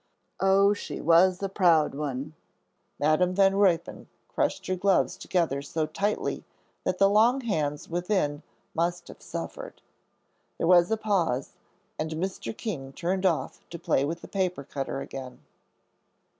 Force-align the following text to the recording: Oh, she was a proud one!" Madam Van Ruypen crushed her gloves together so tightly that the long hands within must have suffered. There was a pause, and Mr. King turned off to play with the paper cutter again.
Oh, 0.39 0.73
she 0.73 0.99
was 0.99 1.43
a 1.43 1.47
proud 1.47 1.93
one!" 1.93 2.33
Madam 2.97 3.35
Van 3.35 3.53
Ruypen 3.53 4.07
crushed 4.29 4.65
her 4.65 4.75
gloves 4.75 5.15
together 5.15 5.61
so 5.61 5.85
tightly 5.85 6.43
that 6.85 6.97
the 6.97 7.07
long 7.07 7.41
hands 7.41 7.87
within 7.87 8.41
must 8.73 9.09
have 9.09 9.21
suffered. 9.21 9.79
There 10.57 10.65
was 10.65 10.89
a 10.89 10.97
pause, 10.97 11.51
and 11.99 12.09
Mr. 12.13 12.57
King 12.57 12.93
turned 12.93 13.27
off 13.27 13.61
to 13.69 13.77
play 13.77 14.03
with 14.03 14.21
the 14.21 14.27
paper 14.27 14.63
cutter 14.63 15.01
again. 15.01 15.43